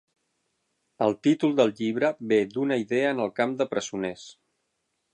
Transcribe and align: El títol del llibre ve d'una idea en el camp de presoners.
El 1.07 1.13
títol 1.27 1.53
del 1.59 1.75
llibre 1.81 2.11
ve 2.33 2.41
d'una 2.57 2.81
idea 2.87 3.15
en 3.17 3.23
el 3.27 3.33
camp 3.41 3.57
de 3.61 3.71
presoners. 3.75 4.29